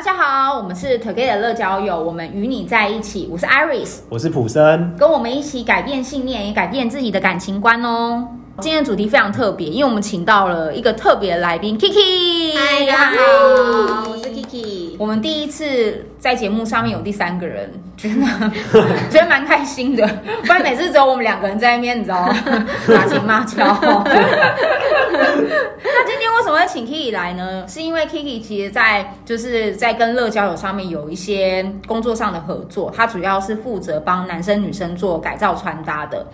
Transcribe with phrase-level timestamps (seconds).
[0.00, 3.28] 大家好，我们是 Together 乐交友，我们与你在一起。
[3.30, 8.26] 我是 Iris，我是普森，跟我们一起改变信念，也改变自己的感情观哦。
[8.60, 12.56] 今天的主题非常特别，因为我们请到了一个特别的来宾 Kiki。
[12.56, 14.96] 嗨，大家好，我是 Kiki。
[14.98, 17.70] 我们第一次在节目上面有第三个人，
[18.00, 18.50] 觉得
[19.10, 20.06] 觉得蛮开心的。
[20.42, 22.34] 不然每次只有我们两个人在那边，你知道吗？
[22.88, 23.58] 打情骂俏。
[25.82, 27.64] 那今天为什么会请 Kiki 来呢？
[27.68, 36.26] 是因为 Kiki 其实在就是在跟乐交友上面有一些工作上的合作，他主要是负责帮男生女生做改造穿搭的。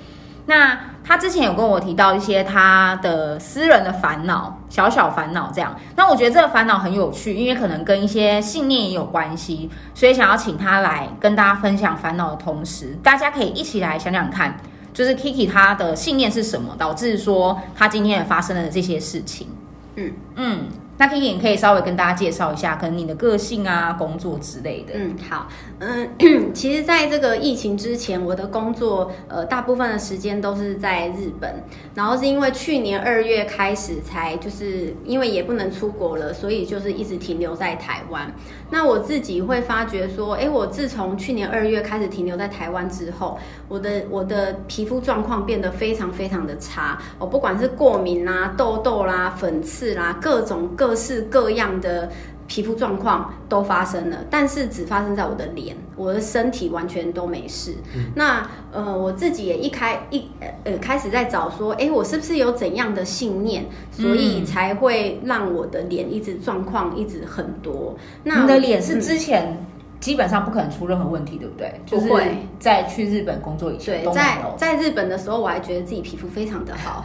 [0.46, 5.76] 那他之前有跟我提到一些他的私人的烦恼，小小烦恼这样。
[5.96, 14.56] 那我觉得这个烦恼很有趣，因为可能跟一些信念也有关系，所以想要请他来跟大家分享烦恼的同时，大家可以一起来想想看，
[14.94, 19.48] 就是 Kiki 他的信念是什么，导致说他今天也发生了这些事情。
[19.96, 20.68] 嗯嗯。
[20.98, 24.94] 那 Kiki 你可以稍微跟大家介绍一下，可能你的个性啊、工作之类的。
[24.94, 25.46] 嗯，好，
[25.78, 26.08] 嗯，
[26.54, 31.62] 其实，在这个疫情之前，我的工作呃，大部分的时间都是在日本，
[31.94, 38.34] 然后是因为去年二月开始才，就是因为也不能出国了，所以就是一直停留在台湾。
[38.70, 50.85] 那我自己会发觉说，哎，我自从去年二月开始停留在台湾之后，我的我的皮肤状况变得非常非常的差，我不管是过敏啦、痘痘啦、粉刺啦，各种各。
[50.86, 52.08] 各式各样的
[52.46, 57.74] 皮肤状况都发生了，但是只发生在我的脸，我的身体完全都没事。
[57.96, 60.28] 嗯、那呃，我自己也一开一
[60.62, 67.96] 呃开始在找说，哎，我是不是有怎样的信念，所以才会让我的脸一直状况一直很多？
[68.22, 69.65] 那你的脸是之前？
[70.06, 71.80] 嗯基本上不可能出任何问题，对不对？
[71.90, 72.46] 不会。
[72.60, 77.04] 在去日本工作以前，对，在在日本的时候，我还觉得自己皮肤非常的好，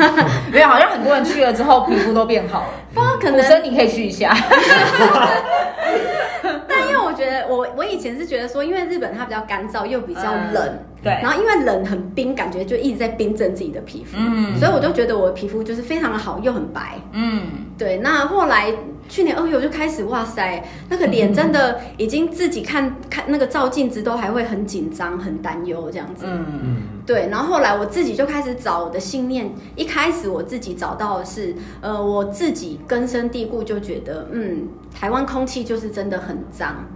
[0.52, 2.68] 没有好像很多人去了之后皮肤都变好了。
[2.92, 4.36] 不可能，你可以去一下。
[6.68, 17.44] 但因为我觉得，我我以前是觉得说，因为日本它比较干燥又比较冷，嗯、对，然后因为冷很冰，感觉就一直在冰镇自己的皮肤，嗯，所以我就觉得我的皮肤就是非常的好，又很白，嗯，
[17.78, 17.96] 对。
[17.96, 18.74] 那后来。
[19.12, 26.24] 去年二月我就开始，哇塞，那个脸真的已经自己看看那个照镜子都还会很紧张、很担忧这样子。
[26.26, 26.76] 嗯嗯。
[27.04, 29.52] 对，然后后来我自己就开始找我的信念。
[29.76, 34.66] 一开始我自己找到的是，呃，我自己根深蒂固就觉得，嗯，
[34.98, 36.86] 台湾空气就是真的很脏。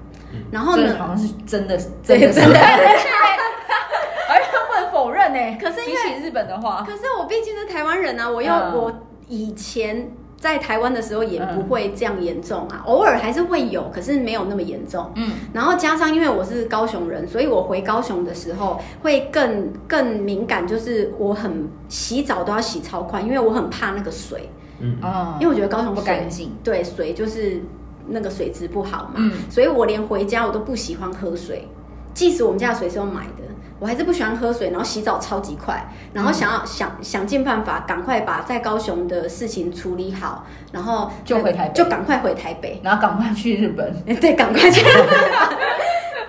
[0.51, 2.59] 然后呢，好像是真的， 真的，真的。
[2.59, 5.59] 而且 不能否认呢。
[5.61, 8.91] 可是因为比起日本的话，可是我毕竟是台湾人啊，我又我
[9.29, 10.11] 以前。
[10.39, 15.11] 在台湾的时候也不会这样严重啊，偶尔还是会有，可是没有那么严重。
[15.15, 24.51] 嗯，然后加上因为我是高雄人，所以我回高雄的时候会更更敏感，就是我很洗澡都要洗超快，因为我很怕那个水。
[24.79, 24.99] 嗯，
[25.41, 27.63] 因为我觉得高雄不干净，对，水就是
[28.07, 29.15] 那个水质不好嘛。
[29.17, 31.67] 嗯，所以我连回家我都不喜欢喝水，
[32.13, 33.46] 即使我们家的水是用买的。
[33.79, 43.95] 我还是不喜欢喝水，然后洗澡超级快，然后想要、嗯、想想尽办法赶快把在高雄的事情处理好，然后就回台北，就赶快回台北，然后赶快去日本。
[44.21, 45.59] 对，赶快去日本。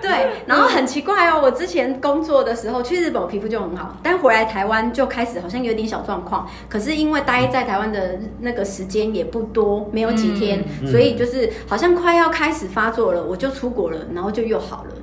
[0.00, 6.48] 对，然后很奇怪哦，我之前工作的时候去日本，我皮肤就很好，但回来台湾就开始好像有点小状况。
[6.68, 14.94] 可是因为待在台湾的那个时间也不多，没有几天，所以就是好像快要开始发作了，我就出国了，然后就又好了。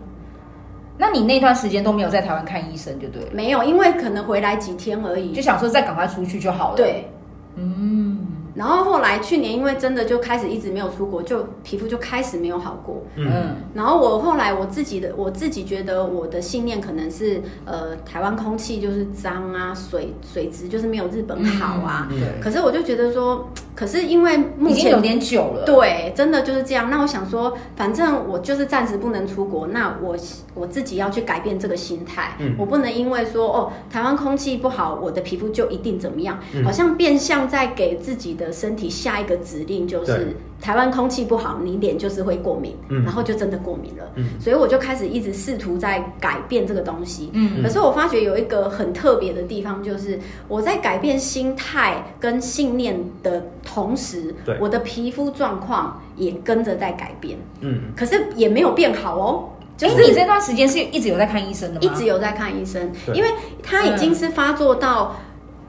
[0.98, 3.30] 那你那段时间都没有在台湾看医生，就对了。
[3.34, 6.78] 没有，因为可能回来几天而已，就想说再赶快出去就好了。
[6.78, 7.10] 对，
[7.56, 8.15] 嗯。
[8.56, 13.04] 然后后来去年因为真的就开始一直没有出国，就皮肤就开始没有好过。
[13.16, 13.56] 嗯。
[13.74, 22.08] 然后我后来我自己的我自己觉得我的信念可能是呃台湾空气就是脏啊，水水质就是没有日本好啊。
[22.10, 22.42] 对。
[22.42, 23.50] 可是我就觉得说。
[23.76, 26.90] 可是因为目前有点久了，对，真的就是这样。
[26.90, 30.16] 那我想说，反正我就是暂时不能出国，那我
[30.54, 32.38] 我自己要去改变这个心态。
[32.40, 40.36] 嗯，我不能因为说哦，台湾空气不好，我的皮肤就一定怎么样，嗯，好像变相在给自己的身体下一个指令，就是。
[40.62, 61.82] 台湾空气不好，你脸就是会过敏，嗯，然后就真的过敏了，嗯，所以我就开始一直试图在改变这个东西，嗯，可是我发觉有一个很特别的地方，就是我在改变心态跟信念的同时，对，我的皮肤状况也跟着在改变，嗯，可是也没有变好哦，就是你这段时间是一直有在看医生的吗？
[61.82, 63.30] 一直有在看医生，因为
[63.62, 65.18] 他已经是发作到。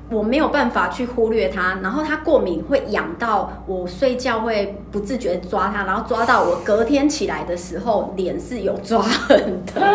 [0.09, 9.91] 我没有办法去忽略它，然后它过敏会痒到我睡觉会不自觉抓它，然后抓到我隔天起来的时候脸是有抓痕的，啊，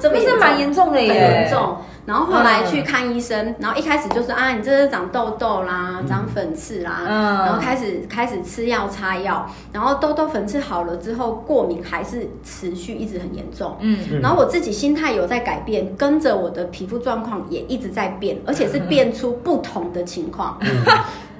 [0.00, 1.76] 这不是蛮严重的耶，很严重。
[2.04, 20.58] 然后后来去看医生，嗯、然后一开始就是啊，你这是长痘痘啦，嗯、长粉刺啦，嗯、然后开始开始吃药擦药，然后痘痘粉刺好了之后，过敏还是持续一直很严重，嗯，然后我自己心态有在改变，跟着我的皮肤状况也一直在变，而且是变出不同的情况。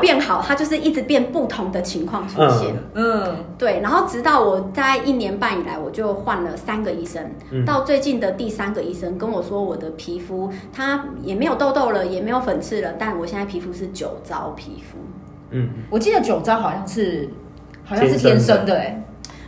[0.00, 2.74] 变好，它就是一直变不同的情况出现。
[2.94, 3.80] 嗯，嗯对。
[3.80, 7.30] 然后直到我在一年半以来，我就换了三个医生。
[7.50, 14.98] 嗯，到最近的第三个医生跟我说，我的皮肤它也没有痘痘了，也没有粉刺了，但我现在皮肤是酒糟皮肤。
[15.50, 17.28] 嗯，我记得酒糟好像是
[17.84, 19.02] 好像是天生的，哎，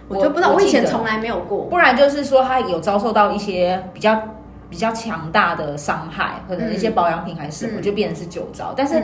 [0.09, 1.65] 我就不知道，我以前从来没有过。
[1.65, 4.21] 不然就是说，它有遭受到一些比较
[4.69, 9.03] 比较强大的伤害，可能一些保养品还是什么，嗯、就变成是酒糟，但是。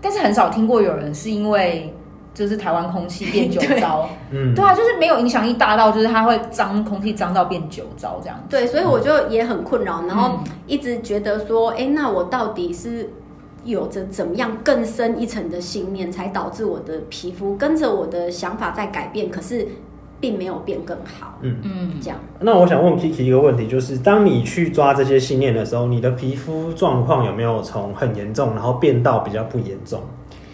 [0.00, 1.94] 嗯但是很少听过有人是因为
[2.32, 8.44] 就是台湾空气变酒糟， 嗯，对啊，就是没有影响力大到就是它会脏空气脏到变酒糟这样子。
[8.48, 13.10] 对，所以我就也很困扰，然后一直觉得说，哎、欸，那我到底是
[13.64, 19.66] 有着怎么样更深一层的信念，才导致我的皮肤跟着我的想法在改变，可是
[20.20, 21.38] 并没有变更好。
[21.40, 22.18] 嗯嗯，这样。
[22.40, 30.00] 那我想问 Kiki 一个问题，就是当你去抓这些信念的时候，你的皮肤状况有没有从很严重，然后变到比较不严重？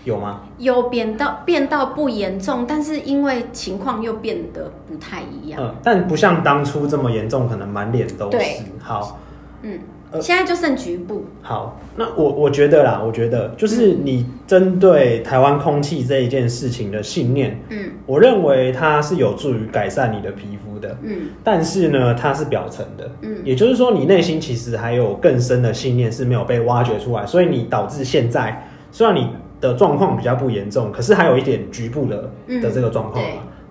[0.05, 0.43] 有吗？
[0.59, 5.61] 有变到变到不严重，但是因为情况又变得不太一样。
[5.61, 8.39] 嗯，但不像当初这么严重，可能满脸都是。
[8.81, 9.19] 好，
[9.63, 9.79] 嗯。
[10.21, 11.25] 现在就剩局部。
[11.43, 29.29] 好，那我我觉得啦，我觉得就是你针对台湾空气这一件事情的信念，嗯，我认为它是有助于改善你的皮肤的，嗯，但是呢，它是表层的，嗯，也就是说，你内心其实还有更深的信念是没有被挖掘出来，所以你导致现在虽然你
[29.61, 32.31] 的状况比较不严重，可是还有一点局部的
[32.63, 33.23] 的这个状况。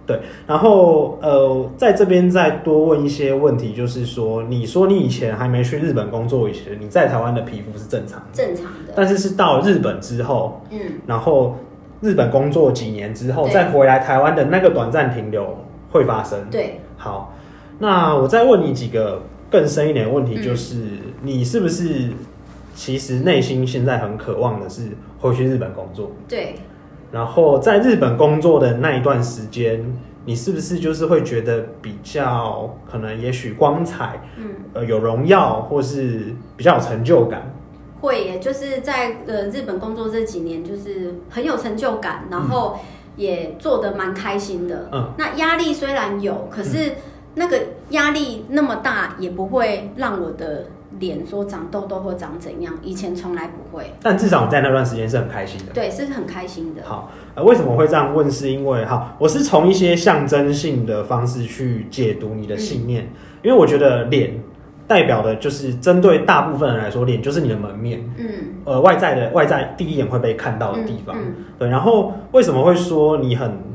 [0.08, 11.56] 对，然后呃，在这边再多问一些问题，就是说，你说你以前还没去日本工作以前，你在台湾的皮肤是正常的，正常的，但是是到日本之后，嗯，然后
[12.02, 15.58] 日本工作几年之后，再回来台湾的那个短暂停留
[15.92, 16.40] 会发生。
[16.52, 17.34] 对，好，
[17.80, 22.12] 那我再问你几个更深一点的问题，就是、嗯、你是不是
[22.76, 26.12] 其实内心现在很渴望的是回去日本工作？
[26.28, 26.54] 对。
[27.12, 29.86] 然后在日本工作的那一段时间，
[30.26, 37.54] 你是不是就是会觉得比较可能，也许光彩，嗯，呃，有荣耀，或是比较有成就感？
[38.02, 42.78] 会耶，就是在呃日本工作这几年，就是很有成就感，然后
[43.16, 44.90] 也做得蛮开心的。
[44.92, 46.94] 嗯，那压力虽然有，可是
[47.36, 47.60] 那个
[47.90, 50.66] 压力那么大，也不会让我的。
[51.00, 53.92] 脸说长痘痘或长怎样，以前从来不会。
[54.02, 55.74] 但至少在那段时间是很开心的。
[55.74, 56.82] 对，是很开心的。
[56.84, 58.30] 好，呃，为什么会这样问？
[58.32, 63.10] 是因为哈，我是从一些象征性的方式去解读你的信念，嗯、
[63.44, 64.40] 因为我觉得脸
[64.88, 68.04] 代表的就是针对大部分人来说，脸就是你的门面。
[68.18, 68.26] 嗯。
[68.64, 71.16] 呃，外在的外在第一眼会被看到的地方。
[71.18, 71.24] 嗯。
[71.28, 73.75] 嗯对，然后为什么会说你很？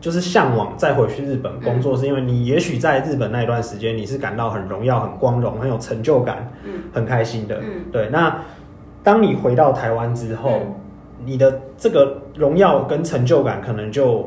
[0.00, 6.50] 就是向往再回去日本工作，是因为你也许在日本那一段时间，你是感到很荣耀、很光荣、很有成就感、
[6.92, 7.60] 很开心的。
[7.92, 8.08] 对。
[8.10, 8.34] 那
[9.02, 10.60] 当你回到台湾之后，
[11.24, 14.26] 你的这个荣耀跟成就感可能就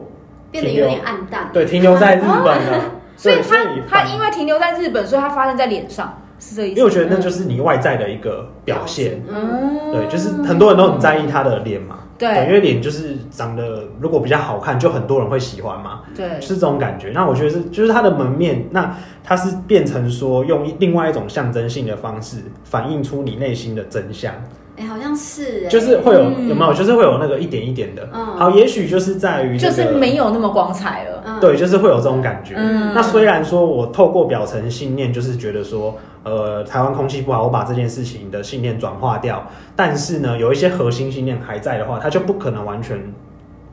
[0.51, 1.49] 变得有点暗淡。
[1.51, 2.91] 对，停留在日本了。
[3.17, 6.75] 所以他他因为停留在日本，所以他发生在脸上，是这意思。
[6.75, 9.21] 因为我觉得那就是你外在的一个表现。
[9.27, 9.91] 嗯。
[9.91, 11.99] 对，就是很多人都很在意他的脸嘛。
[12.23, 16.01] 对，因为脸就是长得如果比较好看，就很多人会喜欢嘛。
[16.15, 17.11] 对，是这种感觉。
[17.13, 24.33] 那我觉得是，就是它的门面，那它是变成说用另外一种象征性的方式，反映出你内心的真相。
[24.75, 26.73] 哎，好像是，就是会有有没有？
[26.73, 28.09] 就是会有那个一点一点的。
[28.11, 31.39] 嗯，好，也许就是在于就是没有那么光彩了。
[31.39, 32.55] 对，就是会有这种感觉。
[32.57, 42.97] 嗯，那虽然说我透过表层信念，就是觉得说，呃，台湾空气不好，我把这件事情的信念转化掉，但是呢，有一些核心信念还在的话，它就不可能完全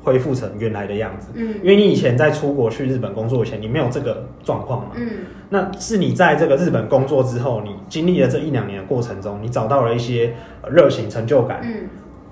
[0.03, 1.29] 恢复成原来的样子。
[1.35, 4.93] 嗯，因为你以前在出国去日本工作以前，你没有这个状况嘛。
[4.97, 5.09] 嗯，
[5.51, 10.35] 那是你在这个日本工作之后，你经历了这一两年的过程中，你找到了一些
[10.71, 11.89] 热情、成就感，嗯，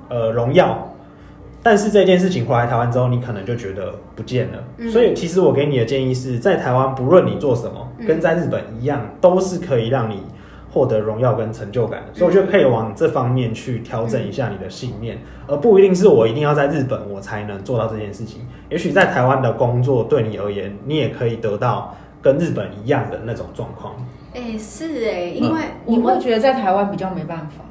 [0.08, 0.94] 呃，荣耀。
[1.60, 4.64] 但是这件事情回来台湾之后，你可能就觉得不见了。
[4.78, 10.22] 嗯、所以其实我给你的建议是在台湾，不论你做什么，嗯、跟在日本一样，都是可以让你
[10.78, 18.46] 获得荣耀跟成就感所以我觉得可以往这方面去调整一下你的信念，嗯、而不一定是我一定要在日本我才能做到这件事情。
[18.70, 23.94] 也许在台湾的工作对你而言，你也可以得到跟日本一样的那种状况。
[24.32, 27.64] 哎、欸，是哎、欸，因为你会觉得在台湾比较没办法。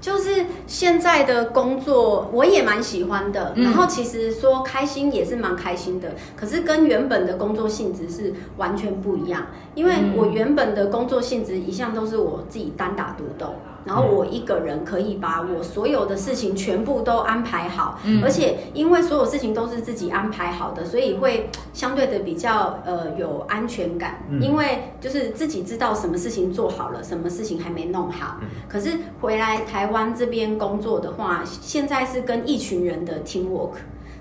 [0.00, 3.52] 就是现在的工作，我也蛮喜欢的。
[3.56, 9.46] 然后其实说开心也是蛮开心的，可是跟原本的工作性质是完全不一样。
[9.74, 13.54] 因为我原本的工作性质一向都是我自己单打独斗，
[13.84, 17.98] 然后我一个人可以把我所有的事情全部都安排好。
[18.22, 24.22] 而且因为所有事情都是自己安排好的，所以会相对的比较呃有安全感。
[24.40, 28.36] 因为就是自己知道什么事情做好了，什么事情还没弄好。
[28.68, 29.88] 可是回来台湾。
[29.88, 33.70] 台湾这边工作的话，现在是跟一群人的 teamwork，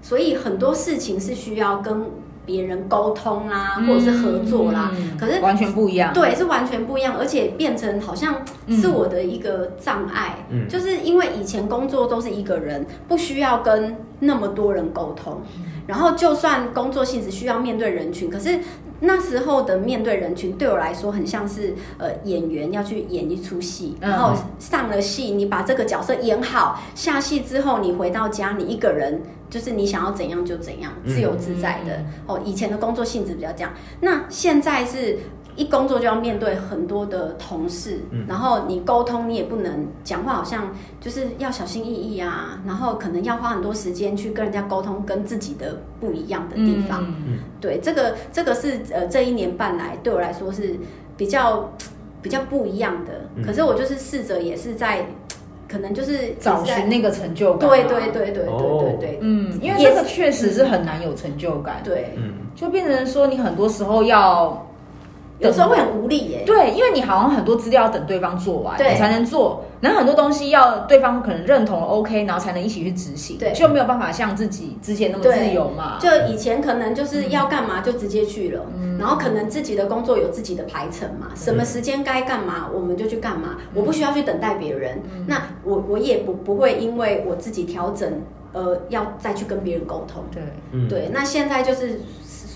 [0.02, 2.10] 所以很多事情是需要跟
[2.48, 4.92] 别人沟通啦，或者是合作啦。
[4.98, 8.38] 嗯、可是完全不一样，对，是完全不一样，而且变成好像
[8.70, 15.42] 是我的一个障碍，嗯、就是因为以前工作都是一个人，不需要跟那么多人沟通，
[15.86, 18.60] 然后就算工作性质需要面对人群，可是。
[19.00, 32.04] 那时候的面对人群对我来说很像是呃演员要去演一出戏，然后上了戏，你把这个角色演好，下戏之后你回到家，你一个人就是你想要怎样就怎样，自由自在的。
[32.26, 35.18] 哦，以前的工作性质比较这样，那现在是。
[35.58, 47.04] 一工作就要面对很多的同事，嗯、然后你沟通你也不能讲话，好像就是要小心翼翼啊，然后可能要花很多时间去跟人家沟通，跟自己的不一样的地方。
[47.26, 50.76] 嗯、对，这个这个是呃这一年半来对我来说是
[51.18, 51.74] 比较
[52.22, 53.28] 比较不一样的。
[53.38, 55.08] 嗯、可是我就是试着也是在，
[55.68, 57.70] 可能就是找寻那个成就感。
[57.70, 61.82] 对对对对对对对，嗯，因为这个确实是很难有成就感。
[61.84, 64.67] 对，嗯，就变成说你很多时候要。
[65.40, 76.00] 有时候会很无力耶，对，因为你好像很多资料要等对方做完，对，你才能做，然后很多东西要对方可能认同 OK，然后才能一起去执行，对，就没有办法像自己之前那么自由嘛。
[76.00, 88.22] 就以前可能就是要干嘛就直接去了，嗯，然后可能自己的工作有自己的排程嘛，什么时间该干嘛我们就去干嘛，我不需要去等待别人，那我我也不不会因为我自己调整，
[88.54, 90.42] 呃，要再去跟别人沟通，对，
[90.90, 92.02] 对，那现在就是。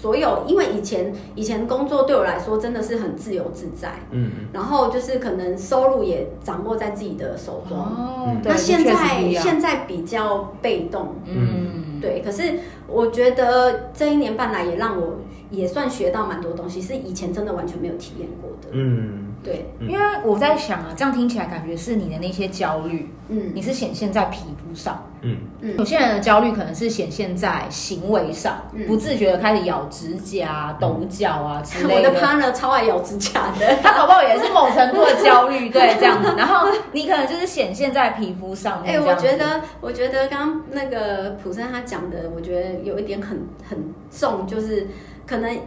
[0.01, 12.24] 所有，因为以前以前工作对我来说真的是很自由自在，嗯，然后就是可能收入也掌握在自己的手中，哦，那现在现在比较被动，嗯，对。
[12.25, 12.41] 可是
[12.88, 15.20] 我觉得这一年半来也让我
[15.51, 19.30] 也算学到蛮多东西，是以前真的完全没有体验过的，嗯。
[19.43, 32.10] 对，因为我在想啊，这样听起来感觉是你的那些焦虑，嗯，你是显现在皮肤上，嗯嗯，有些人的焦虑可能是显现在行为上，不自觉的开始咬指甲、抖脚啊 之类的。
[32.10, 36.33] 我的 partner 超爱咬指甲的， 他搞不好也是某程度的焦虑， 对，这样子。
[36.38, 38.95] 然后你可能就是显现在皮肤上面。
[38.95, 44.88] 哎，我觉得，我觉得刚刚那个普森他讲的，我觉得有一点很很重，就是
[45.25, 45.60] 可能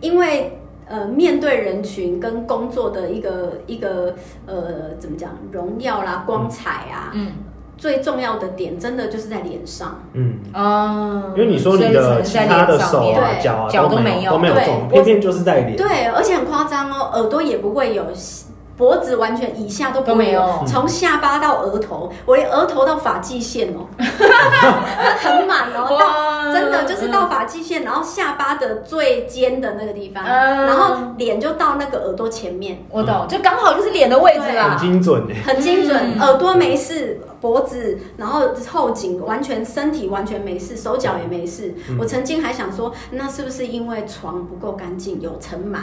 [0.00, 0.58] 因为。
[0.88, 4.14] 呃，面对人群跟工作的一个一个
[4.46, 7.32] 呃，怎么讲，荣耀啦、光彩啊，嗯，
[7.78, 10.38] 最重要的点真的就是在脸上，嗯。
[10.52, 14.54] 啊，因为你说你的其他的手啊、脚啊脚都没有，都没有，
[14.90, 18.04] 偏偏就是在脸，对，而且很夸张哦，耳朵也不会有。
[18.82, 23.86] 脖子完全以下都没有，从下巴到额头，我连额头到发际线哦，
[25.22, 41.74] 很满哦，到真的就是到发际线，然后下巴的最尖的那个地方，然后脸就到那个耳朵前面，我懂，就刚好就是脸的位置啦，很精准，很精准，耳朵没事，脖子，然后后颈完全身体完全没事，手脚也没事。
[41.98, 45.80] 我曾经还想说，那是不是因为床不够干净，有尘螨？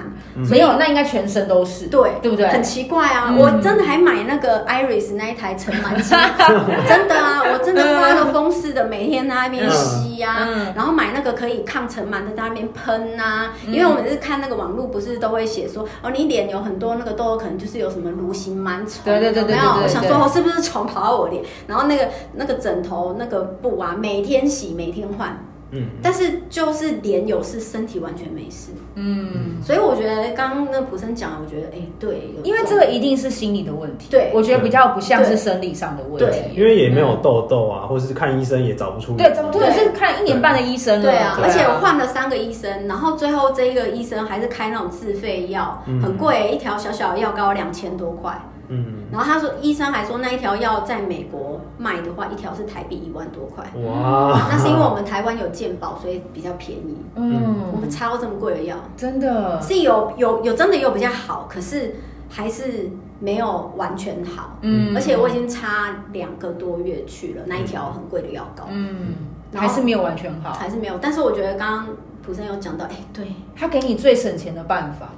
[0.49, 2.47] 没有，那应该全身都是，对，对不对？
[2.47, 2.79] 很奇。
[2.89, 3.35] 怪啊！
[3.37, 6.09] 我真的还买那个 Iris 那一台尘螨机，
[6.87, 7.43] 真的啊！
[7.53, 13.53] 我真的发了疯似的，每天在那边吸呀，然后买那个可以抗尘螨的，在那边喷啊。
[13.67, 19.03] 因为我们是看那个网络，不是都会写说哦，你脸有很多那个痘痘，可能就是有什么蠕形螨虫。
[19.03, 19.55] 对对对对。
[19.55, 21.43] 没有，我想说，我是不是虫跑到我脸？
[21.67, 25.37] 然后那个那个枕头那个布啊，每天洗，每天换。
[25.71, 28.71] 嗯，但是就是脸有事，身体完全没事。
[28.95, 34.07] 嗯，所以我觉得刚刚那普生讲，我觉得哎、欸，对，因为这个一定是心理的问题。
[34.09, 36.25] 对，我觉得比较不像是生理上的问题。
[36.25, 39.13] 对，因为也没有痘痘啊，或者是看医生也找不出。
[39.15, 41.03] 对，或者是看一年半的医生了。
[41.03, 48.35] 对啊，而且我换了三个医生，然后最后这一个医生还是开那种自费药，很贵，一条小小的药膏两千多块。
[48.69, 53.65] 嗯，然后他说，医生还说那一条药在美国卖的话，一条是台币一万多块。
[53.83, 56.97] 哇，那是因为我们台湾有健保，所以比较便宜。
[57.15, 61.95] 嗯，我们擦过这么贵的药，真的是有有有真的有比较好，可是
[62.29, 64.57] 还是没有完全好。
[64.61, 68.65] 嗯，而且我已经擦两个多月去了那一条很贵的药膏。
[68.69, 69.15] 嗯，
[69.55, 70.99] 还是没有完全好，还是没有。
[71.01, 71.87] 但是我觉得刚刚
[72.21, 75.09] 普生有讲到，哎，对，他给你最省钱的办法。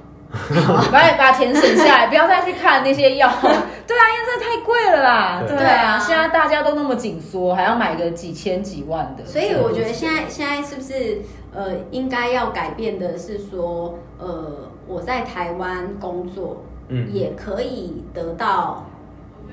[0.90, 3.28] 把把钱省下来， 不要再去看那些药。
[3.86, 5.42] 对啊，因为这太贵了啦。
[5.46, 9.24] 对啊，现在大家都那么紧缩，还要买个几千几万的。
[9.24, 11.20] 所以我觉得现在现在是不是
[11.54, 18.86] 呃，应该要改变的是说，呃，我在台湾工作，嗯，也可以得到。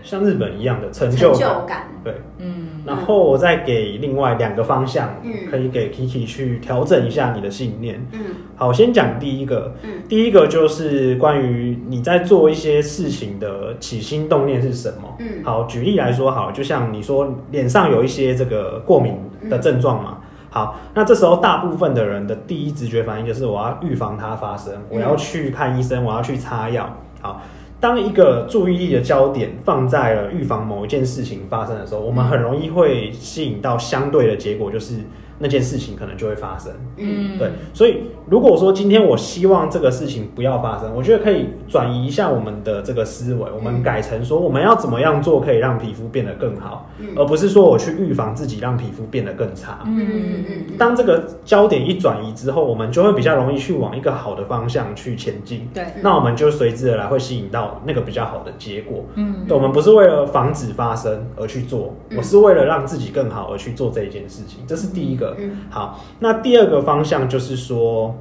[0.04, 1.84] 像日本一样的成就感，就感。
[2.04, 8.20] 对，嗯，然后我再给另外两个方向，嗯，可以给 Kiki 去调整一下你的信念，嗯，
[8.56, 19.14] 好，先讲第一个，嗯，第一个就是关于你在做一些事情的起心动念是什么，嗯，好，举例来说，好，就像你说脸上有一些这个过敏
[19.50, 26.90] 的症状嘛，好，那这时候大部分的人的第一直觉反应就是我要预防它发生，我要去看医生，我要去擦药，
[27.22, 27.42] 好。
[27.80, 34.96] 当一个注意力的焦点放在了预防某一件事情发生的时候，我们很容易会吸引到相对的结果，就是。
[35.42, 50.78] 那件事情可能就会发生，嗯，对，所以如果说今天我希望这个事情不要发生，我觉得可以转移一下我们的这个思维，我们改成说我们要怎么样做可以让皮肤变得更好，嗯，而不是说我去预防自己让皮肤变得更差，嗯嗯嗯。
[50.78, 65.29] 当这个焦点一转移之后，我们就会比较容易去往一个好的方向去前进，对，那我们就随之而来会吸引到那个比较好的结果，嗯，对，我们不是为了防止发生而去做，我是为了让自己更好而去做这一件事情，这是第一个。
[65.38, 68.16] 嗯，好，那第二个方向就是说，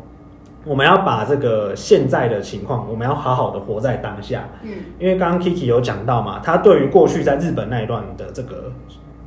[0.64, 4.48] 我们要把这个现在的情况，我们要好好的活在当下。
[4.62, 8.72] 嗯，因为刚刚 Kiki 有讲到嘛，他对于过去在日本那一段的这个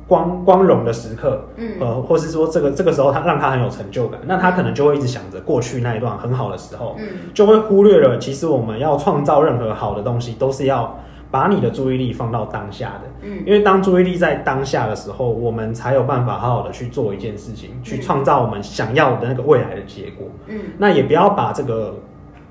[0.06, 10.98] 光光荣的时刻，嗯，呃，或是说这个这个时候他让他很有成就感，那他可能就会一直想着过去那一段很好的时候，嗯，就会忽略了其实我们要创造任何好的东西，都是要。
[11.32, 21.98] 把你的注意力放到当下的，嗯，因为当注意力在当下的时候，我们才有办法好好的去做一件事情，去创造我们想要的那个未来的结果，嗯，那也不要把这个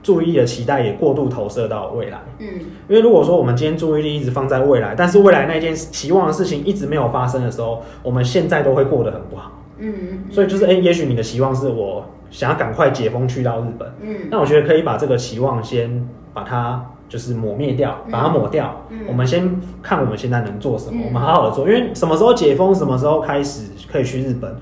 [0.02, 2.48] 注意力的期待也过度投射到未来，嗯，
[2.90, 9.94] 因为如果说我们今天注意力一直放在未来，但是未来那件期望的事情一直没有发生的时候，我们现在都会过得很不好，嗯，
[10.32, 16.84] 所以就是，哎，也许你的期望是我想要赶快解封去到日本，嗯，那我觉得可以把这个期望先把它。
[17.12, 18.74] 就是抹灭掉，把它抹掉。
[18.88, 21.68] 嗯，我们先看我们现在能做什么，嗯，我们好好的做。
[21.68, 24.56] 因为什么时候解封，什么时候开始可以去日本，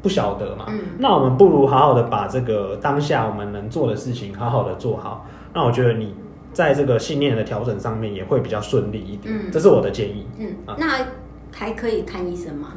[0.00, 0.66] 不晓得嘛。
[0.68, 5.26] 嗯，那我们不如好好的把这个当下我们能做的事情好好的做好。
[5.52, 6.14] 那我觉得你
[6.52, 9.34] 在这个信念的调整上面也会比较顺利一点。
[9.34, 10.28] 嗯，这是我的建议。
[10.38, 10.86] 嗯，啊，那
[11.58, 12.74] 还可以看医生吗？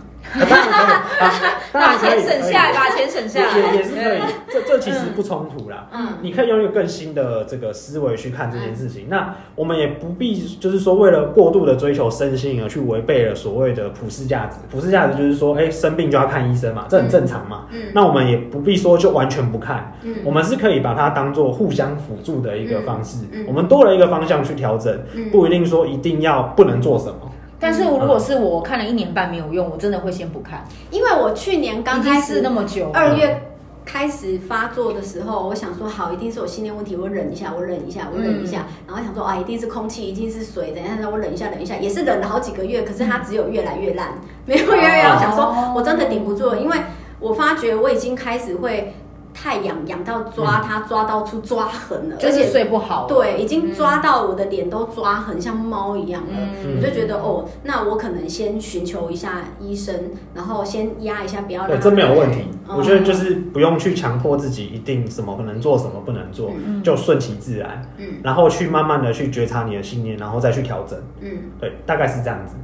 [1.71, 4.19] 把钱省下来，把钱省下来，也也是可以。
[4.49, 5.87] 这这其实不冲突啦。
[5.91, 9.03] 嗯，你可以用一个更新的这个思维去看这件事情。
[9.03, 14.57] 嗯、那我们也不必就是说为了过度的追求身心而去违背了所谓的普世价值。
[14.71, 17.65] 普世价值就是说，哎、欸，生病就要看医生嘛，这很正常嘛。
[17.71, 19.93] 嗯，那我们也不必说就完全不看。
[20.03, 23.25] 嗯，我们是可以把它当做互相辅助的一个方式。
[23.33, 24.97] 嗯，我们多了一个方向去调整，
[25.31, 27.31] 不一定说一定要不能做什么。
[27.59, 33.41] 但是如果是我看了一年半没有用，我真的会先不看，因为我去年刚开始那么久，二月
[33.85, 44.13] 开始发作的时候，我想说好，一定是我心念问题，我忍一下，我忍一下，我忍一下，然后想说啊，一定是空气，一定是水，等一下让我忍一下，忍一下，也是忍了好几个月，可是它只有越来越烂，
[44.45, 46.77] 没有越来越好，想说我真的顶不住了，因为
[47.19, 48.93] 我发觉我已经开始会。
[49.41, 53.07] 太痒痒到抓它，抓到出抓痕了，而且睡不好。
[53.07, 56.37] 对，已经抓到我的脸都抓痕，像猫一样了。
[56.75, 59.95] 我就觉得哦，那我可能先寻求一下医生，
[60.33, 61.69] 然后先压一下，不要让。
[61.69, 62.43] 对，这没有问题。
[62.67, 66.51] 我觉得就是不用去强迫自己一定什么能做，什么不能做，
[66.83, 67.81] 就顺其自然。
[67.97, 70.99] 嗯，然后去慢慢的去觉察你的信念，然后再去调整。
[71.21, 72.55] 嗯，对，大概是这样子。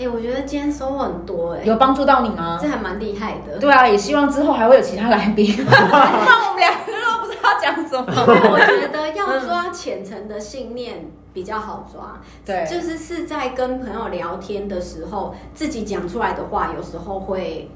[0.00, 2.58] 哎、欸，我觉得今天收获很多、欸，哎，有帮助到你吗？
[2.58, 3.58] 这还蛮厉害的。
[3.58, 5.54] 对啊，也希望之后还会有其他来宾。
[5.68, 8.06] 那我们两个都不知道讲什么。
[8.50, 17.70] 我觉得要抓浅层的信念比较好抓，对，就是是在跟朋友聊天的时候，自己讲出来的话，有时候会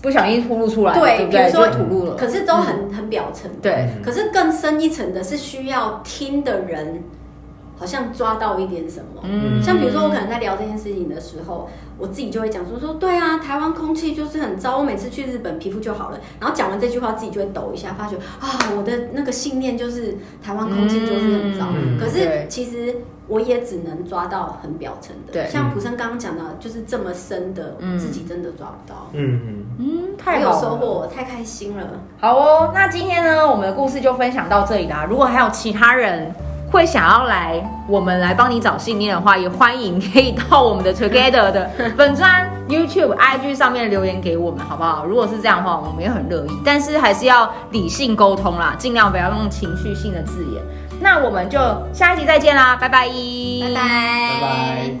[0.00, 3.88] 不小心吐露出来，对，对，比如说吐露了，可是都很、嗯、很表层，对。
[4.04, 7.02] 可是更深一层的是需要听的人。
[7.78, 16.18] 好像抓到一点什么，嗯，像比如说我可能在聊这件事情的时候，我自己就会讲说说，对啊，台湾空气就是很糟，我每次去日本皮肤就好了。
[16.40, 21.66] 然后讲完这句话，自己就会抖一下，发觉啊，我的那个信念就是台湾空气就是很糟。
[21.74, 22.96] 嗯，可是其实
[23.28, 29.08] 我也只能抓到很表层的，对，像普生刚刚讲的，就是这么深的，自己真的抓不到。
[29.12, 31.86] 嗯嗯嗯，太有收获，太开心了。
[32.18, 35.06] 好哦，那今天呢，我们的故事就分享到这里啦。
[35.08, 36.34] 如果还有其他人，
[36.70, 37.54] 会想要来
[37.86, 45.04] 我们来帮你找信念的话，也欢迎可以到我们的 Together 的粉专 YouTube、IG 上面留言给我们，好不好？
[45.06, 46.50] 如果是这样的话，我们也很乐意。
[46.64, 50.62] 但是还是要理性沟通啦，尽量不要用情绪性的字眼。
[51.00, 51.58] 那我们就
[51.92, 54.98] 下一集再见啦，拜拜，拜拜，拜拜。